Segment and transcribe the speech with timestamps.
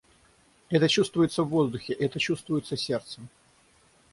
[0.71, 3.29] Это чувствуется в воздухе, это чувствуется сердцем.